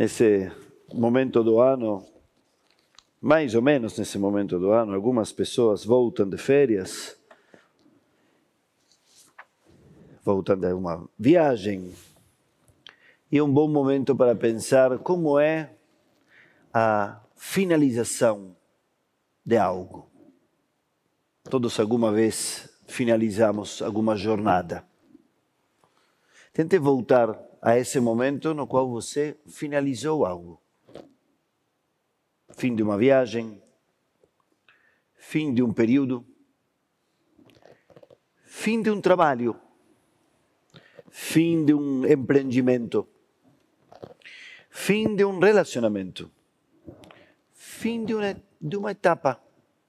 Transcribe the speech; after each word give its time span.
nesse 0.00 0.50
momento 0.94 1.44
do 1.44 1.60
ano, 1.60 2.02
mais 3.20 3.54
ou 3.54 3.60
menos 3.60 3.98
nesse 3.98 4.16
momento 4.16 4.58
do 4.58 4.70
ano, 4.70 4.94
algumas 4.94 5.30
pessoas 5.30 5.84
voltam 5.84 6.26
de 6.26 6.38
férias, 6.38 7.20
voltam 10.24 10.56
de 10.56 10.72
uma 10.72 11.06
viagem, 11.18 11.94
e 13.30 13.36
é 13.36 13.42
um 13.42 13.52
bom 13.52 13.68
momento 13.68 14.16
para 14.16 14.34
pensar 14.34 14.98
como 15.00 15.38
é 15.38 15.74
a 16.72 17.20
finalização 17.36 18.56
de 19.44 19.58
algo. 19.58 20.08
Todos 21.44 21.78
alguma 21.78 22.10
vez 22.10 22.70
finalizamos 22.86 23.82
alguma 23.82 24.16
jornada. 24.16 24.82
Tente 26.54 26.78
voltar 26.78 27.49
a 27.60 27.76
esse 27.76 28.00
momento 28.00 28.54
no 28.54 28.66
qual 28.66 28.88
você 28.88 29.38
finalizou 29.46 30.24
algo. 30.24 30.60
Fim 32.56 32.74
de 32.74 32.82
uma 32.82 32.96
viagem, 32.96 33.62
fim 35.14 35.52
de 35.52 35.62
um 35.62 35.72
período, 35.72 36.26
fim 38.44 38.82
de 38.82 38.90
um 38.90 39.00
trabalho, 39.00 39.58
fim 41.08 41.64
de 41.64 41.74
um 41.74 42.06
empreendimento, 42.06 43.06
fim 44.70 45.14
de 45.14 45.24
um 45.24 45.38
relacionamento, 45.38 46.30
fim 47.52 48.04
de 48.04 48.14
uma, 48.14 48.42
de 48.60 48.76
uma 48.76 48.90
etapa 48.90 49.40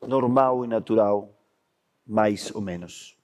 normal 0.02 0.66
e 0.66 0.68
natural, 0.68 1.34
mais 2.06 2.54
ou 2.54 2.62
menos. 2.62 3.18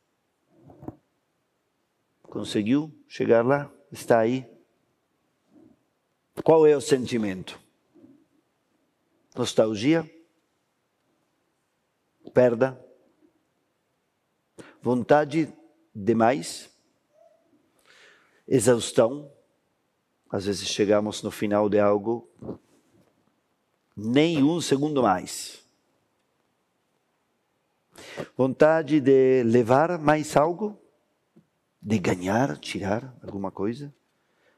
Conseguiu 2.24 2.92
chegar 3.08 3.46
lá? 3.46 3.72
Está 3.92 4.20
aí? 4.20 4.46
Qual 6.44 6.68
é 6.68 6.76
o 6.76 6.82
sentimento? 6.82 7.60
Nostalgia? 9.36 10.10
Perda? 12.34 12.80
Vontade 14.82 15.54
demais? 15.94 16.70
Exaustão? 18.48 19.32
Às 20.30 20.46
vezes 20.46 20.68
chegamos 20.68 21.24
no 21.24 21.32
final 21.32 21.70
de 21.70 21.80
algo, 21.80 22.30
nem 23.96 24.44
um 24.44 24.60
segundo 24.60 25.02
mais. 25.02 25.64
Vontade 28.36 29.00
de 29.00 29.44
levar 29.44 29.98
mais 29.98 30.36
algo? 30.36 30.78
De 31.82 32.00
ganhar, 32.00 32.58
tirar 32.58 33.16
alguma 33.22 33.52
coisa? 33.52 33.94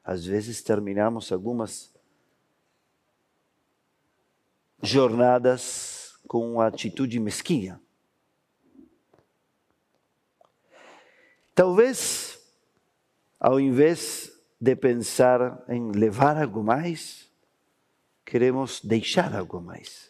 Às 0.04 0.26
vezes 0.26 0.62
terminamos 0.62 1.32
algumas 1.32 1.94
jornadas 4.82 6.20
com 6.28 6.54
uma 6.54 6.68
atitude 6.68 7.20
mesquinha. 7.20 7.82
Talvez, 11.54 12.40
ao 13.40 13.60
invés 13.60 14.32
de 14.60 14.76
pensar 14.76 15.64
em 15.68 15.92
levar 15.92 16.38
algo 16.38 16.64
mais, 16.64 17.30
queremos 18.26 18.80
deixar 18.82 19.36
algo 19.36 19.60
mais. 19.60 20.10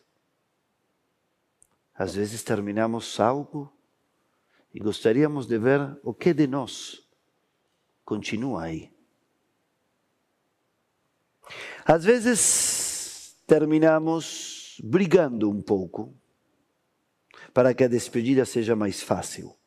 Às 1.94 2.16
vezes 2.16 2.44
terminamos 2.44 3.20
algo 3.20 3.74
e 4.74 4.80
gostaríamos 4.80 5.48
de 5.48 5.58
ver 5.58 6.00
o 6.04 6.14
que 6.14 6.34
de 6.34 6.48
nós 6.48 7.08
continua 8.06 8.64
aí. 8.64 8.92
Às 11.86 12.04
vezes 12.04 13.36
terminamos 13.48 14.80
brigando 14.84 15.50
um 15.50 15.62
pouco 15.62 16.14
para 17.54 17.74
que 17.74 17.84
a 17.84 17.88
despedida 17.88 18.46
seja 18.46 18.76
mais 18.76 19.02
fácil 19.02 19.60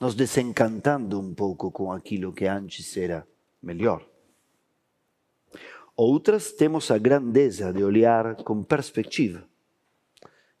nos 0.00 0.14
desencantando 0.14 1.18
um 1.20 1.34
pouco 1.34 1.70
com 1.70 1.92
aquilo 1.92 2.32
que 2.32 2.46
antes 2.46 2.96
era 2.96 3.26
melhor. 3.62 4.06
Outras 5.96 6.52
temos 6.52 6.90
a 6.90 6.98
grandeza 6.98 7.72
de 7.72 7.82
olhar 7.82 8.36
com 8.42 8.62
perspectiva, 8.62 9.48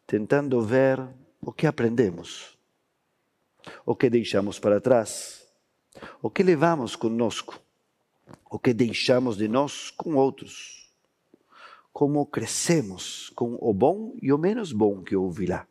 tentando 0.06 0.62
ver 0.62 0.98
o 1.40 1.52
que 1.52 1.66
aprendemos, 1.66 2.56
o 3.84 3.94
que 3.94 4.10
deixamos 4.10 4.58
para 4.58 4.80
trás, 4.80 5.46
o 6.22 6.30
que 6.30 6.42
levamos 6.42 6.96
conosco, 6.96 7.60
o 8.50 8.58
que 8.58 8.72
deixamos 8.72 9.36
de 9.36 9.48
nós 9.48 9.90
com 9.90 10.14
outros, 10.14 10.92
como 11.92 12.26
crescemos 12.26 13.30
com 13.30 13.56
o 13.60 13.72
bom 13.72 14.16
e 14.20 14.32
o 14.32 14.38
menos 14.38 14.72
bom 14.72 15.02
que 15.02 15.14
houve 15.14 15.46
lá. 15.46 15.66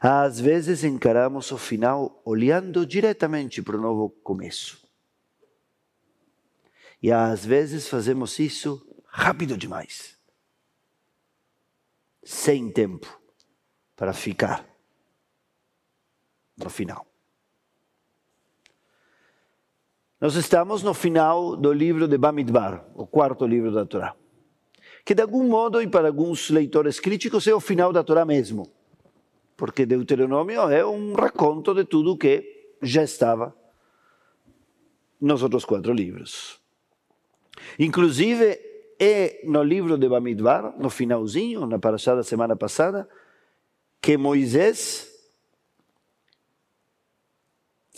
Às 0.00 0.40
vezes 0.40 0.84
encaramos 0.84 1.50
o 1.52 1.58
final 1.58 2.22
olhando 2.24 2.86
diretamente 2.86 3.60
para 3.62 3.76
o 3.76 3.80
novo 3.80 4.10
começo. 4.22 4.88
E 7.02 7.12
às 7.12 7.44
vezes 7.44 7.88
fazemos 7.88 8.38
isso 8.38 8.84
rápido 9.06 9.56
demais. 9.56 10.16
Sem 12.24 12.70
tempo 12.70 13.20
para 13.94 14.12
ficar 14.12 14.66
no 16.62 16.68
final. 16.70 17.06
Nós 20.20 20.34
estamos 20.34 20.82
no 20.82 20.92
final 20.92 21.56
do 21.56 21.72
livro 21.72 22.08
de 22.08 22.18
Bamidbar, 22.18 22.84
o 22.94 23.06
quarto 23.06 23.46
livro 23.46 23.70
da 23.70 23.86
Torá. 23.86 24.16
Que 25.04 25.14
de 25.14 25.22
algum 25.22 25.44
modo, 25.44 25.80
e 25.80 25.86
para 25.86 26.08
alguns 26.08 26.50
leitores 26.50 26.98
críticos, 26.98 27.46
é 27.46 27.54
o 27.54 27.60
final 27.60 27.92
da 27.92 28.02
Torá 28.02 28.24
mesmo 28.24 28.70
porque 29.58 29.84
Deuteronômio 29.84 30.70
é 30.70 30.86
um 30.86 31.14
raconto 31.14 31.74
de 31.74 31.84
tudo 31.84 32.16
que 32.16 32.76
já 32.80 33.02
estava 33.02 33.52
nos 35.20 35.42
outros 35.42 35.64
quatro 35.64 35.92
livros. 35.92 36.60
Inclusive, 37.76 38.56
é 39.00 39.40
no 39.42 39.60
livro 39.64 39.98
de 39.98 40.08
Bamidbar, 40.08 40.78
no 40.78 40.88
finalzinho, 40.88 41.66
na 41.66 41.76
paraxá 41.76 42.14
da 42.14 42.22
semana 42.22 42.54
passada, 42.54 43.08
que 44.00 44.16
Moisés 44.16 45.07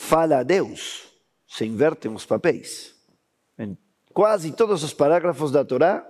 fala 0.00 0.38
a 0.38 0.42
Deus, 0.42 1.12
se 1.46 1.66
invertem 1.66 2.12
os 2.12 2.24
papéis. 2.24 2.94
Em 3.58 3.76
quase 4.14 4.50
todos 4.52 4.82
os 4.82 4.94
parágrafos 4.94 5.52
da 5.52 5.64
Torá, 5.64 6.06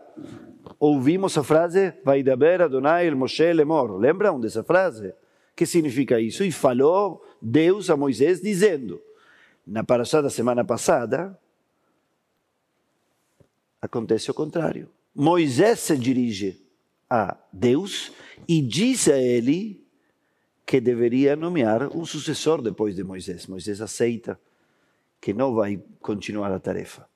ouvimos 0.79 1.37
a 1.37 1.43
frase 1.43 1.93
Vai 2.05 2.23
daber 2.23 2.63
Adonai 2.63 3.07
el 3.07 3.17
Moshe 3.17 3.53
lemor. 3.53 3.99
Lembram 3.99 4.41
dessa 4.41 4.63
frase? 4.63 5.13
que 5.57 5.67
significa 5.67 6.19
isso? 6.19 6.43
E 6.43 6.51
falou 6.51 7.23
Deus 7.43 7.91
a 7.91 7.97
Moisés 7.97 8.41
dizendo, 8.41 8.99
na 9.67 9.85
paraxá 9.85 10.23
da 10.23 10.31
semana 10.31 10.65
passada, 10.65 11.39
acontece 13.83 14.31
o 14.31 14.35
contrário. 14.35 14.89
Moisés 15.15 15.81
se 15.81 15.99
dirige 15.99 16.59
a 17.11 17.37
Deus 17.53 18.11
e 18.49 18.63
diz 18.63 19.07
a 19.07 19.19
ele 19.19 19.80
que 20.71 20.81
deveria 20.81 21.35
nomear 21.35 21.89
um 21.97 22.07
sucessor 22.07 22.63
depois 22.63 22.95
de 22.95 23.03
Moisés. 23.03 23.49
Moisés 23.49 23.81
aceita 23.81 24.41
que 25.21 25.35
não 25.35 25.53
vai 25.53 25.83
continuar 25.99 26.53
a 26.53 26.61
tarefa. 26.61 27.09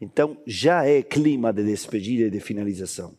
Então 0.00 0.40
já 0.46 0.82
é 0.86 1.02
clima 1.02 1.52
de 1.52 1.62
despedida 1.62 2.24
e 2.24 2.30
de 2.30 2.40
finalização. 2.40 3.18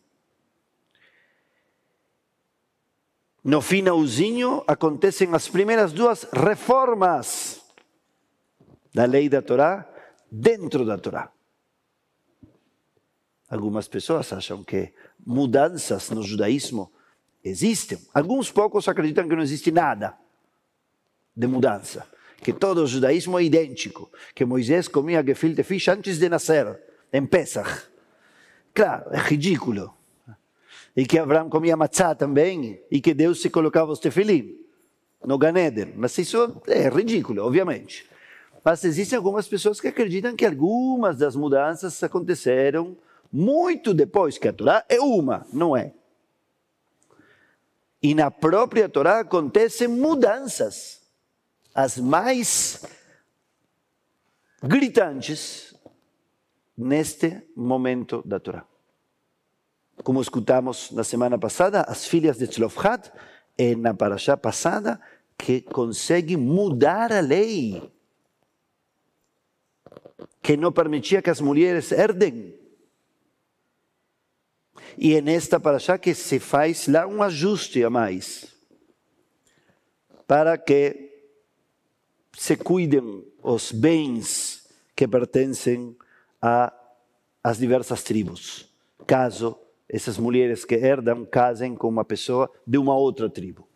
No 3.44 3.62
finalzinho 3.62 4.64
acontecem 4.66 5.32
as 5.32 5.46
primeiras 5.48 5.92
duas 5.92 6.24
reformas 6.32 7.62
da 8.92 9.04
lei 9.04 9.28
da 9.28 9.40
Torá 9.40 9.88
dentro 10.28 10.84
da 10.84 10.98
Torá. 10.98 11.30
Algumas 13.48 13.86
pessoas 13.86 14.32
acham 14.32 14.64
que 14.64 14.92
mudanças 15.24 16.10
no 16.10 16.24
judaísmo 16.24 16.90
existem. 17.48 17.98
Alguns 18.12 18.50
poucos 18.50 18.88
acreditam 18.88 19.28
que 19.28 19.34
não 19.36 19.42
existe 19.42 19.70
nada 19.70 20.14
de 21.34 21.46
mudança, 21.46 22.06
que 22.42 22.52
todo 22.52 22.82
o 22.82 22.86
judaísmo 22.86 23.38
é 23.38 23.44
idêntico, 23.44 24.10
que 24.34 24.44
Moisés 24.44 24.88
comia 24.88 25.22
gefilte 25.22 25.62
fish 25.62 25.88
antes 25.88 26.18
de 26.18 26.28
nascer, 26.28 26.78
em 27.12 27.24
Pesach. 27.26 27.88
Claro, 28.74 29.10
é 29.10 29.18
ridículo 29.18 29.96
e 30.96 31.04
que 31.04 31.18
Abraão 31.18 31.50
comia 31.50 31.76
matzá 31.76 32.14
também, 32.14 32.80
e 32.90 33.00
que 33.00 33.12
Deus 33.12 33.42
se 33.42 33.50
colocava 33.50 33.92
os 33.92 33.98
tefilim 33.98 34.56
no 35.22 35.36
Ganeden. 35.36 35.92
Mas 35.94 36.16
isso 36.16 36.62
é 36.66 36.88
ridículo, 36.88 37.44
obviamente. 37.44 38.08
Mas 38.64 38.82
existem 38.82 39.16
algumas 39.16 39.46
pessoas 39.46 39.78
que 39.78 39.88
acreditam 39.88 40.34
que 40.34 40.46
algumas 40.46 41.18
das 41.18 41.36
mudanças 41.36 42.02
aconteceram 42.02 42.96
muito 43.30 43.92
depois 43.92 44.38
que 44.38 44.48
a 44.48 44.52
Torá 44.52 44.84
é 44.88 44.98
uma, 44.98 45.46
não 45.52 45.76
é? 45.76 45.92
E 48.06 48.14
na 48.14 48.30
própria 48.30 48.88
Torá 48.88 49.18
acontecem 49.18 49.88
mudanças, 49.88 51.02
as 51.74 51.98
mais 51.98 52.84
gritantes, 54.62 55.74
neste 56.78 57.42
momento 57.56 58.22
da 58.24 58.38
Torá. 58.38 58.64
Como 60.04 60.22
escutamos 60.22 60.92
na 60.92 61.02
semana 61.02 61.36
passada, 61.36 61.80
as 61.80 62.06
filhas 62.06 62.38
de 62.38 62.46
Tzlofhat, 62.46 63.10
é 63.58 63.74
na 63.74 63.92
paraxá 63.92 64.36
passada, 64.36 65.00
que 65.36 65.60
conseguem 65.60 66.36
mudar 66.36 67.12
a 67.12 67.18
lei, 67.18 67.90
que 70.40 70.56
não 70.56 70.70
permitia 70.70 71.20
que 71.20 71.30
as 71.30 71.40
mulheres 71.40 71.90
herdem. 71.90 72.56
E 74.98 75.14
é 75.14 75.20
nesta 75.20 75.60
paraxá 75.60 75.98
que 75.98 76.14
se 76.14 76.38
faz 76.38 76.86
lá 76.88 77.06
um 77.06 77.22
ajuste 77.22 77.82
a 77.84 77.90
mais, 77.90 78.54
para 80.26 80.56
que 80.58 81.10
se 82.32 82.56
cuidem 82.56 83.24
os 83.42 83.72
bens 83.72 84.68
que 84.94 85.06
pertencem 85.06 85.96
às 87.42 87.58
diversas 87.58 88.02
tribos, 88.02 88.68
caso 89.06 89.58
essas 89.88 90.18
mulheres 90.18 90.64
que 90.64 90.74
herdam 90.74 91.24
casem 91.24 91.74
com 91.74 91.88
uma 91.88 92.04
pessoa 92.04 92.50
de 92.66 92.76
uma 92.76 92.96
outra 92.96 93.30
tribo. 93.30 93.68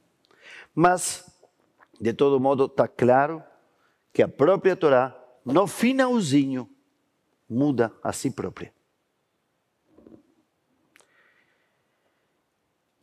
Mas, 0.75 1.25
de 2.01 2.13
todo 2.13 2.41
modo, 2.41 2.67
está 2.67 2.89
claro 2.89 3.43
que 4.13 4.23
a 4.23 4.29
própria 4.29 4.75
Torá, 4.75 5.17
no 5.45 5.67
finalzinho, 5.67 6.69
muda 7.49 7.93
a 8.03 8.13
si 8.13 8.31
própria. 8.31 8.73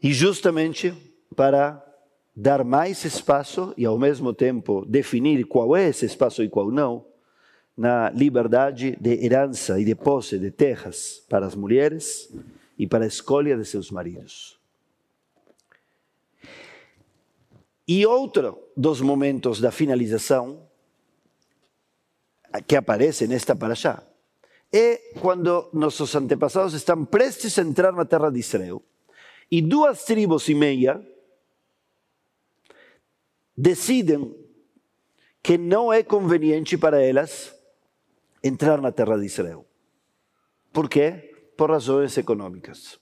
E 0.01 0.13
justamente 0.13 0.94
para 1.35 1.83
dar 2.35 2.63
mais 2.63 3.03
espaço 3.03 3.73
e, 3.75 3.85
ao 3.85 3.97
mesmo 3.97 4.31
tempo, 4.31 4.85
definir 4.85 5.45
qual 5.45 5.75
é 5.75 5.89
esse 5.89 6.05
espaço 6.05 6.44
e 6.44 6.49
qual 6.49 6.69
não, 6.71 7.05
na 7.75 8.09
liberdade 8.11 8.95
de 8.99 9.25
herança 9.25 9.79
e 9.79 9.85
de 9.85 9.95
posse 9.95 10.38
de 10.38 10.51
terras 10.51 11.23
para 11.27 11.45
as 11.45 11.55
mulheres 11.55 12.31
e 12.77 12.88
para 12.88 13.05
a 13.05 13.07
escolha 13.07 13.57
de 13.57 13.65
seus 13.65 13.89
maridos. 13.89 14.57
E 17.88 18.05
outro 18.05 18.59
dos 18.75 19.01
momentos 19.01 19.59
da 19.59 19.71
finalização 19.71 20.67
que 22.67 22.75
aparece 22.75 23.27
nesta 23.27 23.55
paraxá 23.55 24.03
é 24.71 24.97
quando 25.21 25.69
nossos 25.71 26.13
antepassados 26.15 26.73
estão 26.73 27.05
prestes 27.05 27.57
a 27.57 27.61
entrar 27.61 27.93
na 27.93 28.05
terra 28.05 28.29
de 28.29 28.39
Israel 28.39 28.83
e 29.49 29.61
duas 29.61 30.03
tribos 30.03 30.47
e 30.49 30.55
meia 30.55 31.01
decidem 33.55 34.35
que 35.41 35.57
não 35.57 35.91
é 35.91 36.03
conveniente 36.03 36.77
para 36.77 37.01
elas 37.01 37.55
entrar 38.44 38.81
na 38.81 38.91
terra 38.91 39.17
de 39.17 39.25
Israel. 39.25 39.65
Por 40.73 40.89
quê? 40.89 41.33
Por 41.55 41.71
razões 41.71 42.17
econômicas. 42.17 42.99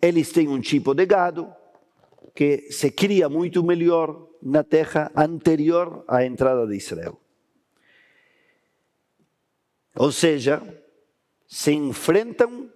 Eles 0.00 0.32
têm 0.32 0.48
um 0.48 0.60
tipo 0.60 0.94
de 0.94 1.04
gado 1.06 1.52
que 2.34 2.70
se 2.70 2.90
cria 2.92 3.28
muito 3.28 3.62
melhor 3.62 4.28
na 4.42 4.64
terra 4.64 5.12
anterior 5.14 6.04
à 6.08 6.24
entrada 6.24 6.66
de 6.66 6.76
Israel. 6.76 7.20
Ou 9.94 10.10
seja, 10.10 10.62
se 11.46 11.72
enfrentam 11.72 12.72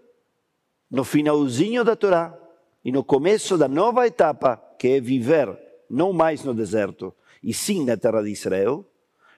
no 0.91 1.05
finalzinho 1.05 1.85
da 1.85 1.97
Torá 1.97 2.37
e 2.85 2.93
no 2.93 3.03
começo 3.03 3.59
da 3.59 3.69
nova 3.69 4.07
etapa, 4.07 4.57
que 4.79 4.89
é 4.89 5.01
viver 5.01 5.59
não 5.89 6.13
mais 6.13 6.45
no 6.45 6.55
deserto, 6.55 7.15
e 7.43 7.53
sim 7.53 7.85
na 7.85 7.97
terra 7.97 8.23
de 8.23 8.31
Israel, 8.31 8.85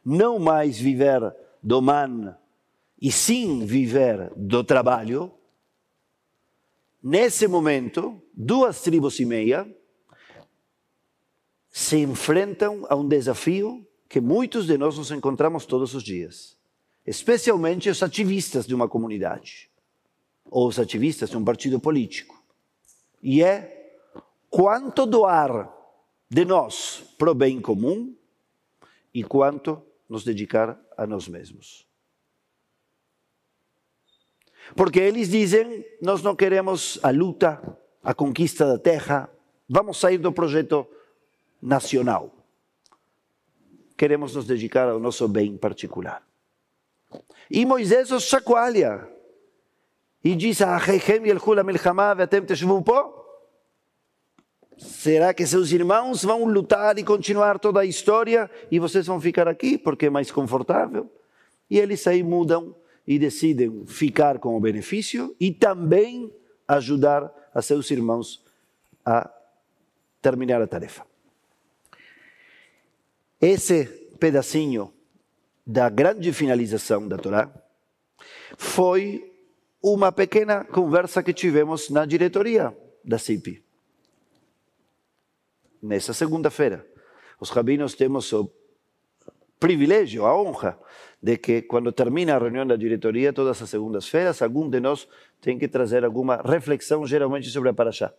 não 0.04 0.38
mais 0.38 0.78
viver 0.78 1.34
do 1.62 1.80
man, 1.82 2.36
e 3.00 3.12
sim 3.12 3.64
viver 3.64 4.32
do 4.36 4.64
trabalho, 4.64 5.32
nesse 7.02 7.46
momento, 7.46 8.20
duas 8.34 8.82
tribos 8.82 9.18
e 9.20 9.24
meia 9.24 9.68
se 11.70 11.98
enfrentam 11.98 12.86
a 12.88 12.96
um 12.96 13.06
desafio 13.06 13.86
que 14.08 14.20
muitos 14.20 14.66
de 14.66 14.76
nós 14.78 14.96
nos 14.96 15.10
encontramos 15.10 15.66
todos 15.66 15.94
os 15.94 16.02
dias, 16.02 16.56
especialmente 17.06 17.90
os 17.90 18.02
ativistas 18.02 18.66
de 18.66 18.74
uma 18.74 18.88
comunidade 18.88 19.70
ou 20.50 20.68
os 20.68 20.78
ativistas 20.78 21.34
um 21.34 21.44
partido 21.44 21.80
político. 21.80 22.42
E 23.22 23.42
é 23.42 24.00
quanto 24.50 25.06
doar 25.06 25.72
de 26.30 26.44
nós 26.44 27.02
para 27.18 27.30
o 27.30 27.34
bem 27.34 27.60
comum 27.60 28.14
e 29.12 29.24
quanto 29.24 29.82
nos 30.08 30.24
dedicar 30.24 30.78
a 30.96 31.06
nós 31.06 31.28
mesmos. 31.28 31.86
Porque 34.76 35.00
eles 35.00 35.28
dizem: 35.28 35.84
nós 36.00 36.22
não 36.22 36.36
queremos 36.36 36.98
a 37.02 37.10
luta, 37.10 37.60
a 38.02 38.14
conquista 38.14 38.66
da 38.66 38.78
terra, 38.78 39.30
vamos 39.68 39.98
sair 39.98 40.18
do 40.18 40.32
projeto 40.32 40.86
nacional. 41.60 42.34
Queremos 43.96 44.34
nos 44.34 44.46
dedicar 44.46 44.88
ao 44.88 45.00
nosso 45.00 45.26
bem 45.26 45.56
particular. 45.56 46.22
E 47.50 47.64
Moisés 47.64 48.12
os 48.12 48.24
chacoalha 48.24 49.17
e 50.28 50.36
diz: 50.36 50.60
Ahechem 50.60 51.26
yelchu 51.26 51.54
la 51.54 51.62
milchama 51.62 52.14
ve'atem 52.14 52.44
teshvu 52.44 52.82
po? 52.82 52.98
Será 54.76 55.32
que 55.32 55.46
seus 55.46 55.72
irmãos 55.72 56.22
vão 56.22 56.44
lutar 56.44 56.98
e 56.98 57.02
continuar 57.02 57.58
toda 57.58 57.80
a 57.80 57.86
história 57.86 58.50
e 58.70 58.78
vocês 58.78 59.06
vão 59.06 59.20
ficar 59.20 59.48
aqui 59.48 59.78
porque 59.78 60.06
é 60.06 60.10
mais 60.10 60.30
confortável? 60.30 61.10
E 61.70 61.78
eles 61.78 62.06
aí 62.06 62.22
mudam 62.22 62.76
e 63.06 63.18
decidem 63.18 63.86
ficar 63.86 64.38
com 64.38 64.54
o 64.54 64.60
benefício 64.60 65.34
e 65.40 65.50
também 65.50 66.30
ajudar 66.68 67.32
a 67.54 67.62
seus 67.62 67.90
irmãos 67.90 68.44
a 69.04 69.30
terminar 70.20 70.60
a 70.60 70.66
tarefa. 70.66 71.06
Esse 73.40 73.86
pedacinho 74.20 74.92
da 75.66 75.88
grande 75.88 76.32
finalização 76.34 77.08
da 77.08 77.16
Torá 77.16 77.50
foi 78.56 79.27
uma 79.82 80.10
pequena 80.10 80.64
conversa 80.64 81.22
que 81.22 81.32
tivemos 81.32 81.90
na 81.90 82.04
diretoria 82.04 82.76
da 83.04 83.18
CIP 83.18 83.62
nessa 85.82 86.12
segunda-feira. 86.12 86.86
Os 87.40 87.50
rabinos 87.50 87.94
temos 87.94 88.32
o 88.32 88.50
privilégio, 89.58 90.26
a 90.26 90.40
honra, 90.40 90.78
de 91.22 91.36
que 91.36 91.62
quando 91.62 91.92
termina 91.92 92.34
a 92.34 92.38
reunião 92.38 92.66
da 92.66 92.76
diretoria, 92.76 93.32
todas 93.32 93.60
as 93.60 93.70
segundas-feiras, 93.70 94.42
algum 94.42 94.68
de 94.68 94.80
nós 94.80 95.08
tem 95.40 95.58
que 95.58 95.68
trazer 95.68 96.04
alguma 96.04 96.36
reflexão, 96.36 97.06
geralmente 97.06 97.48
sobre 97.50 97.68
a 97.68 97.74
Paraxá. 97.74 98.12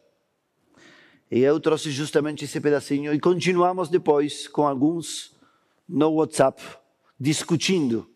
E 1.31 1.39
eu 1.41 1.59
trouxe 1.59 1.91
justamente 1.91 2.45
esse 2.45 2.59
pedacinho 2.59 3.13
e 3.13 3.19
continuamos 3.19 3.87
depois 3.89 4.47
com 4.47 4.67
alguns 4.67 5.37
no 5.87 6.09
WhatsApp, 6.11 6.61
discutindo 7.19 8.09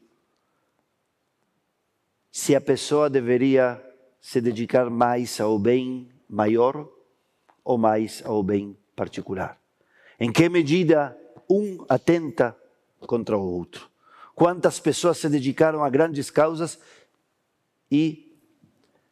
se 2.36 2.56
a 2.56 2.60
pessoa 2.60 3.12
deveria 3.12 3.80
se 4.20 4.42
dedicar 4.42 4.90
mais 4.90 5.40
ao 5.40 5.60
bem 5.60 6.10
maior 6.28 6.90
ou 7.64 7.78
mais 7.78 8.24
ao 8.26 8.42
bem 8.42 8.76
particular. 8.96 9.56
Em 10.20 10.32
que 10.32 10.50
medida 10.50 11.16
um 11.48 11.86
atenta 11.88 12.58
contra 13.02 13.38
o 13.38 13.42
outro? 13.42 13.88
Quantas 14.34 14.80
pessoas 14.80 15.20
se 15.20 15.30
dedicaram 15.30 15.84
a 15.84 15.90
grandes 15.92 16.32
causas 16.32 16.80
e 17.92 18.36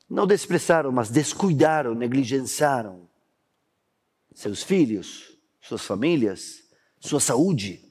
não 0.10 0.26
desprezaram, 0.26 0.92
mas 0.92 1.12
descuidaram, 1.12 1.94
negligenciaram 1.94 3.08
seus 4.34 4.64
filhos, 4.64 5.38
suas 5.62 5.86
famílias, 5.86 6.64
sua 7.00 7.20
saúde. 7.20 7.91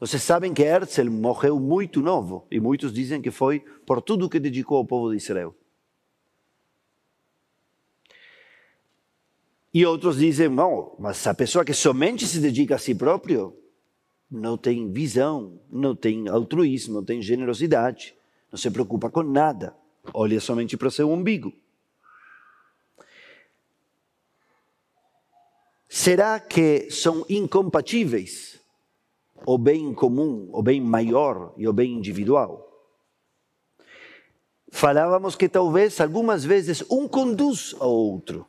Vocês 0.00 0.22
sabem 0.22 0.54
que 0.54 0.62
Herzl 0.62 1.10
morreu 1.10 1.58
muito 1.58 2.00
novo 2.00 2.46
e 2.50 2.60
muitos 2.60 2.92
dizem 2.92 3.20
que 3.20 3.32
foi 3.32 3.60
por 3.84 4.00
tudo 4.00 4.28
que 4.28 4.38
dedicou 4.38 4.78
ao 4.78 4.84
povo 4.84 5.10
de 5.10 5.16
Israel. 5.16 5.54
E 9.74 9.84
outros 9.84 10.18
dizem, 10.18 10.48
não, 10.48 10.94
mas 10.98 11.26
a 11.26 11.34
pessoa 11.34 11.64
que 11.64 11.74
somente 11.74 12.26
se 12.26 12.38
dedica 12.38 12.76
a 12.76 12.78
si 12.78 12.94
próprio 12.94 13.56
não 14.30 14.56
tem 14.56 14.90
visão, 14.92 15.60
não 15.70 15.96
tem 15.96 16.28
altruísmo, 16.28 16.94
não 16.94 17.04
tem 17.04 17.20
generosidade, 17.20 18.14
não 18.52 18.58
se 18.58 18.70
preocupa 18.70 19.10
com 19.10 19.22
nada, 19.22 19.76
olha 20.14 20.40
somente 20.40 20.76
para 20.76 20.88
o 20.88 20.92
seu 20.92 21.10
umbigo. 21.10 21.52
Será 25.88 26.38
que 26.38 26.88
são 26.90 27.26
incompatíveis 27.28 28.57
o 29.46 29.58
bem 29.58 29.94
comum, 29.94 30.48
o 30.52 30.62
bem 30.62 30.80
maior 30.80 31.54
e 31.56 31.66
o 31.66 31.72
bem 31.72 31.92
individual? 31.92 32.68
Falávamos 34.70 35.34
que 35.34 35.48
talvez 35.48 36.00
algumas 36.00 36.44
vezes 36.44 36.84
um 36.90 37.08
conduz 37.08 37.74
ao 37.78 37.90
outro. 37.90 38.46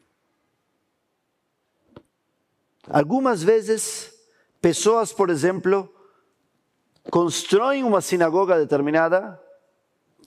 Algumas 2.89 3.43
vezes, 3.43 4.13
pessoas, 4.61 5.13
por 5.13 5.29
exemplo, 5.29 5.93
constroem 7.09 7.83
uma 7.83 8.01
sinagoga 8.01 8.57
determinada 8.57 9.39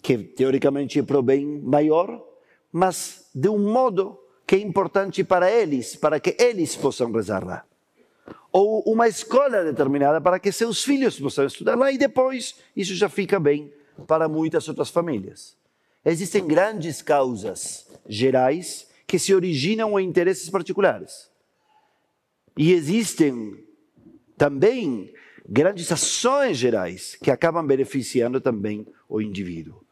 que 0.00 0.18
teoricamente 0.18 0.98
é 0.98 1.02
para 1.02 1.18
o 1.18 1.22
bem 1.22 1.60
maior, 1.60 2.22
mas 2.72 3.30
de 3.34 3.48
um 3.48 3.58
modo 3.58 4.18
que 4.46 4.56
é 4.56 4.58
importante 4.58 5.22
para 5.22 5.50
eles, 5.50 5.94
para 5.94 6.18
que 6.18 6.36
eles 6.38 6.74
possam 6.74 7.12
rezar 7.12 7.46
lá. 7.46 7.64
Ou 8.50 8.82
uma 8.82 9.08
escola 9.08 9.64
determinada 9.64 10.20
para 10.20 10.38
que 10.38 10.52
seus 10.52 10.84
filhos 10.84 11.18
possam 11.18 11.46
estudar 11.46 11.74
lá 11.74 11.90
e 11.90 11.98
depois 11.98 12.56
isso 12.76 12.94
já 12.94 13.08
fica 13.08 13.40
bem 13.40 13.72
para 14.06 14.28
muitas 14.28 14.68
outras 14.68 14.90
famílias. 14.90 15.56
Existem 16.04 16.46
grandes 16.46 17.00
causas 17.00 17.86
gerais 18.08 18.88
que 19.06 19.18
se 19.18 19.34
originam 19.34 19.98
em 19.98 20.06
interesses 20.06 20.48
particulares. 20.50 21.30
E 22.56 22.72
existem 22.72 23.64
também 24.36 25.12
grandes 25.48 25.90
ações 25.90 26.58
gerais 26.58 27.16
que 27.16 27.30
acabam 27.30 27.66
beneficiando 27.66 28.40
também 28.40 28.86
o 29.08 29.20
indivíduo. 29.20 29.82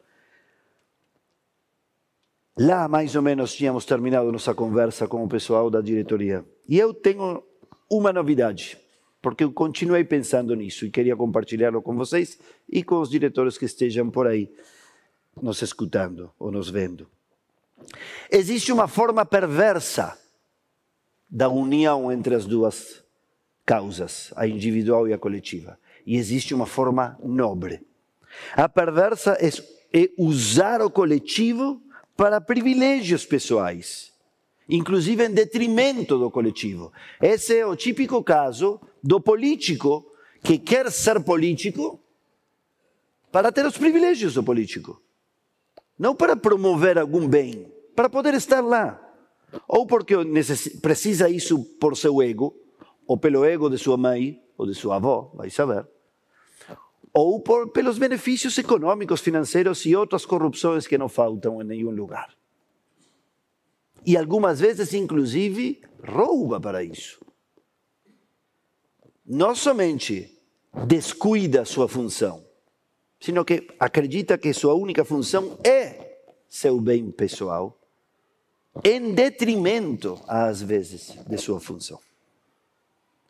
Lá, 2.57 2.87
mais 2.87 3.15
ou 3.15 3.21
menos, 3.21 3.53
tínhamos 3.53 3.85
terminado 3.85 4.31
nossa 4.31 4.53
conversa 4.53 5.07
com 5.07 5.23
o 5.23 5.29
pessoal 5.29 5.69
da 5.69 5.81
diretoria. 5.81 6.45
E 6.67 6.77
eu 6.77 6.93
tenho 6.93 7.43
uma 7.91 8.13
novidade, 8.13 8.77
porque 9.21 9.43
eu 9.43 9.51
continuei 9.51 10.05
pensando 10.05 10.55
nisso 10.55 10.85
e 10.85 10.89
queria 10.89 11.15
compartilhá-lo 11.15 11.81
com 11.81 11.93
vocês 11.93 12.39
e 12.69 12.81
com 12.83 13.01
os 13.01 13.09
diretores 13.09 13.57
que 13.57 13.65
estejam 13.65 14.09
por 14.09 14.27
aí 14.27 14.49
nos 15.41 15.61
escutando 15.61 16.31
ou 16.39 16.49
nos 16.49 16.69
vendo. 16.69 17.05
Existe 18.31 18.71
uma 18.71 18.87
forma 18.87 19.25
perversa 19.25 20.17
da 21.29 21.49
união 21.49 22.09
entre 22.09 22.33
as 22.33 22.45
duas 22.45 23.03
causas, 23.65 24.31
a 24.37 24.47
individual 24.47 25.07
e 25.07 25.13
a 25.13 25.17
coletiva. 25.17 25.77
E 26.05 26.15
existe 26.17 26.53
uma 26.53 26.65
forma 26.65 27.19
nobre. 27.21 27.85
A 28.53 28.69
perversa 28.69 29.37
é, 29.39 29.49
é 29.97 30.09
usar 30.17 30.81
o 30.81 30.89
coletivo 30.89 31.81
para 32.15 32.39
privilégios 32.39 33.25
pessoais, 33.25 34.10
inclusive 34.67 35.25
em 35.25 35.31
detrimento 35.31 36.17
do 36.17 36.31
coletivo. 36.31 36.91
Esse 37.21 37.57
é 37.57 37.65
o 37.65 37.75
típico 37.75 38.23
caso 38.23 38.79
do 39.03 39.19
político 39.19 40.05
que 40.43 40.57
quer 40.57 40.91
ser 40.91 41.21
político 41.23 41.99
para 43.31 43.51
ter 43.51 43.65
os 43.65 43.77
privilégios 43.77 44.33
do 44.33 44.43
político, 44.43 45.01
não 45.97 46.15
para 46.15 46.35
promover 46.35 46.97
algum 46.97 47.27
bem, 47.27 47.71
para 47.95 48.09
poder 48.09 48.33
estar 48.33 48.61
lá. 48.61 48.99
Ou 49.67 49.85
porque 49.85 50.15
precisa 50.81 51.29
isso 51.29 51.63
por 51.79 51.95
seu 51.97 52.21
ego, 52.21 52.55
ou 53.05 53.17
pelo 53.17 53.43
ego 53.43 53.69
de 53.69 53.77
sua 53.77 53.97
mãe 53.97 54.41
ou 54.57 54.65
de 54.65 54.73
sua 54.73 54.95
avó, 54.97 55.31
vai 55.35 55.49
saber 55.49 55.85
ou 57.13 57.41
por, 57.41 57.69
pelos 57.69 57.97
benefícios 57.97 58.57
econômicos, 58.57 59.21
financeiros 59.21 59.85
e 59.85 59.95
outras 59.95 60.25
corrupções 60.25 60.87
que 60.87 60.97
não 60.97 61.09
faltam 61.09 61.61
em 61.61 61.65
nenhum 61.65 61.91
lugar. 61.91 62.33
E 64.05 64.17
algumas 64.17 64.59
vezes, 64.59 64.93
inclusive, 64.93 65.81
rouba 66.03 66.59
para 66.59 66.83
isso. 66.83 67.23
Não 69.25 69.55
somente 69.55 70.39
descuida 70.85 71.65
sua 71.65 71.87
função, 71.87 72.43
sino 73.19 73.45
que 73.45 73.67
acredita 73.79 74.37
que 74.37 74.53
sua 74.53 74.73
única 74.73 75.05
função 75.05 75.59
é 75.63 76.17
seu 76.49 76.81
bem 76.81 77.11
pessoal, 77.11 77.77
em 78.83 79.13
detrimento, 79.13 80.19
às 80.27 80.61
vezes, 80.61 81.17
de 81.27 81.37
sua 81.37 81.59
função. 81.59 81.99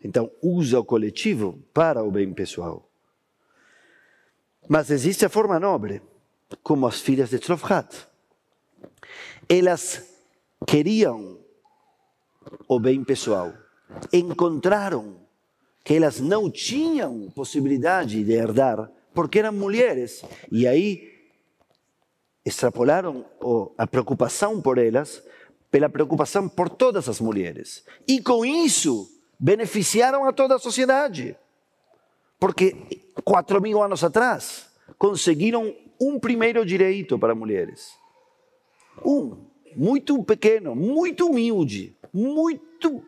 Então, 0.04 0.32
usa 0.42 0.80
o 0.80 0.86
coletivo 0.86 1.60
para 1.74 2.04
o 2.04 2.12
bem 2.12 2.34
pessoal. 2.34 2.88
Mas 4.68 4.90
existe 4.90 5.25
a 5.25 5.30
forma 5.30 5.60
nobre, 5.60 6.01
como 6.63 6.88
as 6.88 7.01
filhas 7.01 7.30
de 7.30 7.40
Tzlofhat. 7.40 8.08
Elas 9.50 10.11
queriam 10.65 11.39
o 12.68 12.80
bem 12.80 13.03
pessoal. 13.03 13.53
Encontraram 14.12 15.18
que 15.84 15.94
elas 15.94 16.20
não 16.20 16.50
tinham 16.50 17.30
possibilidade 17.32 18.24
de 18.24 18.32
herdar 18.32 18.89
porque 19.13 19.39
eram 19.39 19.53
mulheres. 19.53 20.24
E 20.51 20.68
aí 20.68 21.12
extrapolaram 22.46 23.25
a 23.77 23.86
preocupação 23.86 24.62
por 24.62 24.77
elas 24.77 25.24
pela 25.70 25.88
preocupação 25.89 26.50
por 26.50 26.70
todas 26.70 27.08
as 27.08 27.20
mulheres. 27.22 27.86
E 28.08 28.22
com 28.22 28.46
isso 28.46 29.10
beneficiaram 29.39 30.25
a 30.25 30.34
toda 30.34 30.56
a 30.56 30.60
sociedade. 30.60 31.36
Porque 32.39 32.75
quatro 33.24 33.62
mil 33.62 33.82
anos 33.82 34.03
atrás 34.03 34.68
conseguiram 34.98 35.74
um 36.00 36.20
primeiro 36.20 36.65
direito 36.65 37.18
para 37.18 37.34
mulheres. 37.34 37.94
Um, 39.06 39.50
muito 39.75 40.24
pequeno, 40.24 40.75
muito 40.75 41.28
humilde, 41.28 41.96
muito 42.13 43.04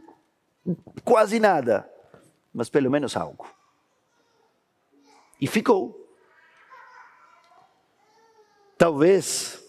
quase 1.03 1.39
nada, 1.39 1.89
mas 2.53 2.70
pelo 2.70 2.89
menos 2.89 3.15
algo. 3.15 3.48
E 5.39 5.48
ficou. 5.48 6.00
Talvez, 8.77 9.63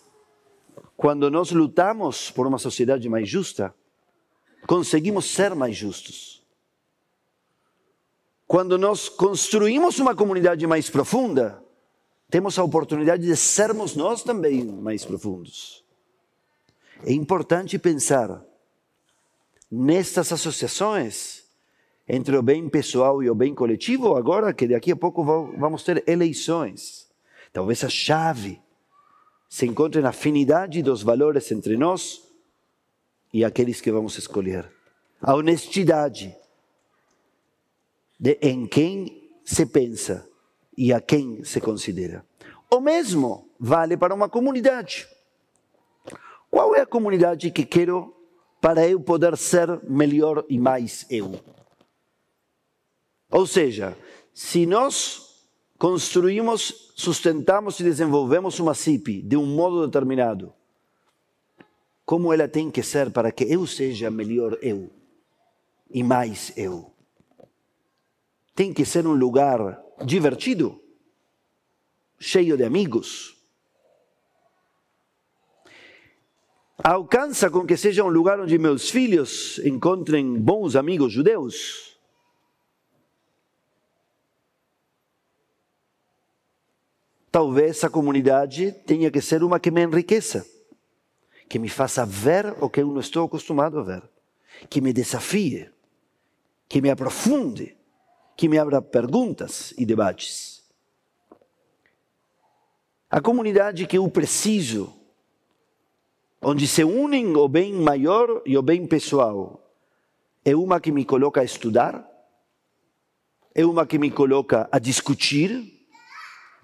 quando 0.97 1.31
nós 1.31 1.51
lutamos 1.51 2.31
por 2.31 2.47
uma 2.47 2.59
sociedade 2.59 3.09
mais 3.09 3.29
justa, 3.29 3.75
conseguimos 4.67 5.27
ser 5.27 5.55
mais 5.55 5.77
justos. 5.77 6.45
Quando 8.47 8.79
nós 8.79 9.09
construímos 9.09 9.99
uma 9.99 10.15
comunidade 10.15 10.67
mais 10.67 10.89
profunda, 10.91 11.63
temos 12.31 12.59
a 12.59 12.65
oportunidade 12.65 13.25
de 13.25 13.37
sermos 13.37 13.95
nós 13.95 14.23
também 14.23 14.65
mais 14.65 15.05
profundos. 15.05 15.84
É 17.03 17.13
importante 17.13 17.79
pensar 17.79 18.45
nestas 19.71 20.31
associações 20.33 21.45
entre 22.09 22.37
o 22.37 22.43
bem 22.43 22.69
pessoal 22.69 23.23
e 23.23 23.31
o 23.31 23.35
bem 23.35 23.55
coletivo, 23.55 24.15
agora 24.15 24.53
que 24.53 24.69
daqui 24.69 24.93
a 24.93 24.97
pouco 24.97 25.25
vamos 25.25 25.83
ter 25.83 26.05
eleições. 26.07 27.09
Talvez 27.53 27.83
a 27.83 27.89
chave 27.89 28.61
se 29.49 29.67
encontre 29.67 30.01
na 30.01 30.11
afinidade 30.11 30.83
dos 30.83 31.03
valores 31.03 31.51
entre 31.51 31.77
nós 31.77 32.23
e 33.33 33.45
aqueles 33.45 33.81
que 33.81 33.91
vamos 33.91 34.19
escolher. 34.19 34.71
A 35.21 35.35
honestidade 35.35 36.37
de 38.19 38.39
em 38.43 38.67
quem 38.67 39.31
se 39.45 39.67
pensa 39.67 40.29
e 40.77 40.93
a 40.93 41.01
quem 41.01 41.45
se 41.45 41.61
considera. 41.61 42.25
O 42.71 42.81
mesmo 42.81 43.49
vale 43.59 43.97
para 43.97 44.15
uma 44.15 44.29
comunidade. 44.29 45.07
Qual 46.55 46.73
é 46.77 46.83
a 46.83 46.87
comunidade 46.87 47.51
que 47.51 47.67
quero 47.67 48.15
para 48.61 48.87
eu 48.89 49.01
poder 49.01 49.37
ser 49.37 49.83
melhor 49.83 50.45
e 50.49 50.57
mais 50.57 51.05
eu? 51.11 51.41
Ou 53.29 53.45
seja, 53.45 53.99
se 54.33 54.65
nós 54.65 55.49
construímos, 55.77 56.93
sustentamos 56.95 57.81
e 57.81 57.83
desenvolvemos 57.83 58.61
uma 58.61 58.73
CIP 58.73 59.21
de 59.21 59.37
um 59.37 59.45
modo 59.45 59.85
determinado, 59.85 60.53
como 62.07 62.33
ela 62.33 62.47
tem 62.47 62.71
que 62.71 62.85
ser 62.85 63.11
para 63.11 63.33
que 63.33 63.43
eu 63.43 63.67
seja 63.67 64.09
melhor 64.09 64.57
eu 64.63 64.93
e 65.91 66.05
mais 66.05 66.57
eu? 66.57 66.95
tem 68.55 68.73
que 68.73 68.85
ser 68.85 69.05
um 69.05 69.15
lugar 69.15 69.83
divertido, 70.05 70.81
cheio 72.21 72.57
de 72.57 72.63
amigos. 72.63 73.34
Alcança 76.87 77.49
com 77.49 77.67
que 77.67 77.79
seja 77.79 78.05
um 78.05 78.09
lugar 78.09 78.39
onde 78.39 78.59
meus 78.59 78.91
filhos 78.91 79.59
encontrem 79.65 80.39
bons 80.39 80.77
amigos 80.77 81.11
judeus. 81.11 81.99
Talvez 87.33 87.83
a 87.83 87.89
comunidade 87.89 88.71
tenha 88.87 89.11
que 89.11 89.23
ser 89.23 89.43
uma 89.43 89.59
que 89.59 89.71
me 89.71 89.83
enriqueça, 89.83 90.47
que 91.49 91.59
me 91.59 91.71
faça 91.71 92.05
ver 92.05 92.55
o 92.63 92.69
que 92.69 92.83
eu 92.83 92.89
não 92.89 93.01
estou 93.01 93.25
acostumado 93.25 93.79
a 93.79 93.83
ver, 93.83 94.03
que 94.69 94.83
me 94.83 94.93
desafie, 94.93 95.71
que 96.69 96.83
me 96.83 96.91
aprofunde 96.91 97.77
que 98.37 98.49
me 98.49 98.59
abra 98.59 98.83
perguntas 98.83 99.73
e 99.79 99.87
debates. 99.87 100.63
A 103.09 103.21
comunidade 103.21 103.87
que 103.87 103.97
eu 103.97 104.09
preciso, 104.11 104.93
onde 106.45 106.69
se 106.69 106.85
unem 106.85 107.35
o 107.37 107.49
bem 107.49 107.73
maior 107.73 108.43
e 108.45 108.57
o 108.57 108.63
bem 108.63 108.87
pessoal, 108.87 109.61
é 110.45 110.55
uma 110.55 110.79
que 110.79 110.93
me 110.93 111.05
coloca 111.05 111.41
a 111.41 111.45
estudar, 111.45 112.07
é 113.55 113.65
uma 113.65 113.87
que 113.87 113.99
me 113.99 114.11
coloca 114.11 114.69
a 114.71 114.79
discutir, 114.79 115.89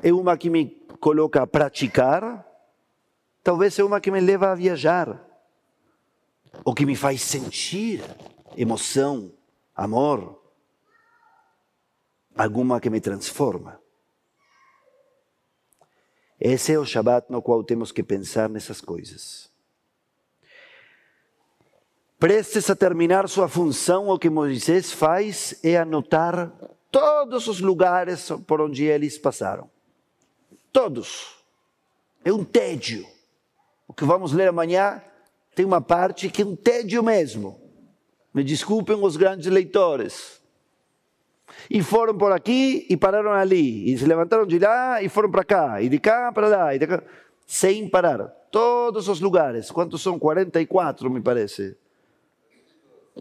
é 0.02 0.12
uma 0.12 0.36
que 0.36 0.50
me 0.50 0.66
coloca 1.00 1.42
a 1.42 1.46
praticar, 1.46 2.46
talvez 3.42 3.78
é 3.78 3.84
uma 3.84 4.00
que 4.00 4.10
me 4.10 4.20
leva 4.20 4.52
a 4.52 4.54
viajar, 4.54 5.26
ou 6.64 6.74
que 6.74 6.84
me 6.84 6.94
faz 6.94 7.22
sentir 7.22 8.02
emoção, 8.56 9.32
amor 9.74 10.38
alguma 12.36 12.80
que 12.80 12.88
me 12.88 13.00
transforma. 13.00 13.78
Esse 16.38 16.72
é 16.72 16.78
o 16.78 16.86
Shabat 16.86 17.30
no 17.30 17.42
qual 17.42 17.62
temos 17.62 17.92
que 17.92 18.02
pensar 18.02 18.48
nessas 18.48 18.80
coisas. 18.80 19.49
Prestes 22.20 22.68
a 22.68 22.76
terminar 22.76 23.26
sua 23.30 23.48
função, 23.48 24.10
o 24.10 24.18
que 24.18 24.28
Moisés 24.28 24.92
faz 24.92 25.58
é 25.64 25.78
anotar 25.78 26.52
todos 26.90 27.48
os 27.48 27.60
lugares 27.60 28.30
por 28.46 28.60
onde 28.60 28.84
eles 28.84 29.16
passaram. 29.16 29.70
Todos. 30.70 31.34
É 32.22 32.30
um 32.30 32.44
tédio. 32.44 33.06
O 33.88 33.94
que 33.94 34.04
vamos 34.04 34.34
ler 34.34 34.48
amanhã 34.48 35.00
tem 35.54 35.64
uma 35.64 35.80
parte 35.80 36.28
que 36.28 36.42
é 36.42 36.44
um 36.44 36.54
tédio 36.54 37.02
mesmo. 37.02 37.58
Me 38.34 38.44
desculpem 38.44 39.02
os 39.02 39.16
grandes 39.16 39.46
leitores. 39.46 40.42
E 41.70 41.82
foram 41.82 42.14
por 42.18 42.32
aqui 42.32 42.86
e 42.90 42.98
pararam 42.98 43.32
ali. 43.32 43.90
E 43.90 43.96
se 43.96 44.04
levantaram 44.04 44.44
de 44.44 44.58
lá 44.58 45.02
e 45.02 45.08
foram 45.08 45.30
para 45.30 45.42
cá. 45.42 45.80
E 45.80 45.88
de 45.88 45.98
cá 45.98 46.30
para 46.30 46.48
lá. 46.48 46.74
E 46.74 46.78
de 46.78 46.86
cá, 46.86 47.02
sem 47.46 47.88
parar. 47.88 48.26
Todos 48.50 49.08
os 49.08 49.22
lugares. 49.22 49.70
Quantos 49.70 50.02
são? 50.02 50.18
44, 50.18 51.08
me 51.08 51.22
parece. 51.22 51.78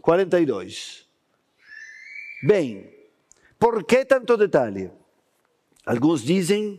42. 0.00 1.08
Bem, 2.42 2.90
por 3.58 3.84
que 3.84 4.04
tanto 4.04 4.36
detalhe? 4.36 4.90
Alguns 5.84 6.22
dizem 6.22 6.78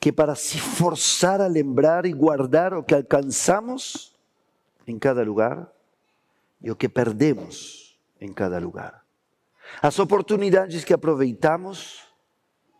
que 0.00 0.10
para 0.10 0.34
se 0.34 0.58
forçar 0.58 1.40
a 1.40 1.46
lembrar 1.46 2.06
e 2.06 2.12
guardar 2.12 2.74
o 2.74 2.82
que 2.82 2.94
alcançamos 2.94 4.14
em 4.86 4.98
cada 4.98 5.22
lugar 5.22 5.70
e 6.60 6.70
o 6.70 6.76
que 6.76 6.88
perdemos 6.88 7.98
em 8.20 8.32
cada 8.32 8.58
lugar. 8.58 9.04
As 9.82 9.98
oportunidades 9.98 10.84
que 10.84 10.92
aproveitamos 10.92 12.06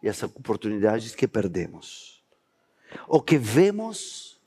e 0.02 0.08
as 0.08 0.22
oportunidades 0.22 1.14
que 1.14 1.26
perdemos. 1.26 2.22
O 3.08 3.20
que 3.20 3.36
vemos 3.36 4.40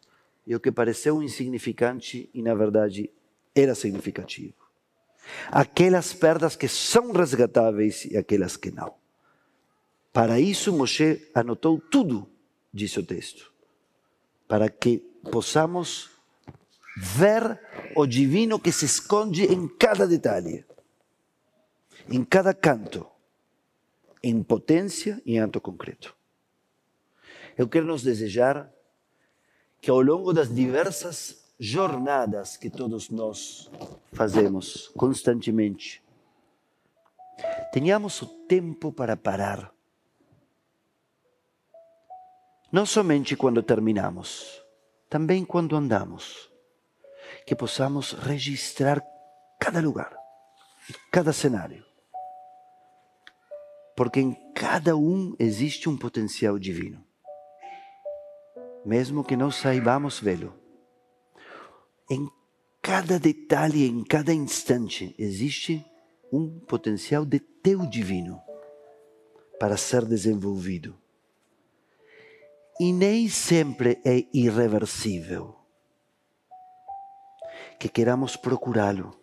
e 0.45 0.55
o 0.55 0.59
que 0.59 0.71
pareceu 0.71 1.21
insignificante 1.21 2.29
e 2.33 2.41
na 2.41 2.53
verdade 2.55 3.09
era 3.53 3.75
significativo 3.75 4.66
aquelas 5.51 6.13
perdas 6.13 6.55
que 6.55 6.67
são 6.67 7.11
resgatáveis 7.11 8.05
e 8.05 8.17
aquelas 8.17 8.57
que 8.57 8.71
não. 8.71 8.93
Para 10.11 10.39
isso, 10.39 10.73
Moshe 10.73 11.29
anotou 11.33 11.79
tudo, 11.79 12.29
diz 12.73 12.95
o 12.97 13.03
texto, 13.03 13.51
para 14.47 14.69
que 14.69 14.97
possamos 15.31 16.09
ver 16.97 17.59
o 17.95 18.07
divino 18.07 18.59
que 18.59 18.71
se 18.71 18.85
esconde 18.85 19.43
em 19.45 19.67
cada 19.67 20.07
detalhe, 20.07 20.65
em 22.09 22.23
cada 22.23 22.53
canto, 22.53 23.05
em 24.23 24.41
potência 24.41 25.21
e 25.25 25.35
em 25.35 25.39
ato 25.39 25.61
concreto. 25.61 26.15
Eu 27.55 27.67
quero 27.67 27.85
nos 27.85 28.01
desejar 28.01 28.71
que 29.79 29.89
ao 29.89 30.01
longo 30.01 30.33
das 30.33 30.53
diversas 30.53 31.36
jornadas 31.59 32.55
que 32.55 32.69
todos 32.69 33.09
nós 33.09 33.69
fazemos 34.13 34.89
constantemente. 34.89 36.03
Tenhamos 37.71 38.21
o 38.21 38.25
tempo 38.25 38.91
para 38.91 39.17
parar. 39.17 39.71
Não 42.71 42.85
somente 42.85 43.35
quando 43.35 43.63
terminamos, 43.63 44.61
também 45.09 45.43
quando 45.43 45.75
andamos. 45.75 46.51
Que 47.45 47.55
possamos 47.55 48.11
registrar 48.11 49.01
cada 49.59 49.81
lugar, 49.81 50.15
cada 51.11 51.33
cenário. 51.33 51.85
Porque 53.95 54.19
em 54.19 54.33
cada 54.53 54.95
um 54.95 55.35
existe 55.39 55.89
um 55.89 55.97
potencial 55.97 56.59
divino. 56.59 57.03
Mesmo 58.85 59.23
que 59.23 59.35
não 59.35 59.49
saibamos 59.49 60.19
vê-lo 60.19 60.66
em 62.09 62.29
cada 62.81 63.19
detalhe, 63.19 63.85
em 63.85 64.03
cada 64.03 64.33
instante, 64.33 65.13
existe 65.17 65.85
um 66.31 66.59
potencial 66.59 67.25
de 67.25 67.39
teu 67.39 67.85
divino 67.85 68.41
para 69.59 69.77
ser 69.77 70.05
desenvolvido. 70.05 70.95
E 72.79 72.93
nem 72.93 73.27
sempre 73.27 73.99
é 74.05 74.25
irreversível. 74.33 75.55
Que 77.79 77.89
queramos 77.89 78.35
procurá-lo, 78.35 79.19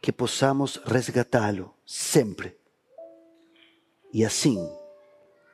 que 0.00 0.10
possamos 0.10 0.76
resgatá-lo 0.84 1.74
sempre. 1.86 2.56
E 4.12 4.24
assim, 4.24 4.58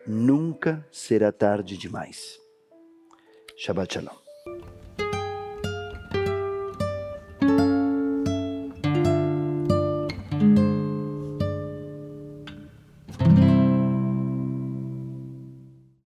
nunca 0.07 0.87
será 0.91 1.31
tarde 1.31 1.77
demais. 1.77 2.39
Shabbat 3.57 3.95
Shalom. 3.95 4.28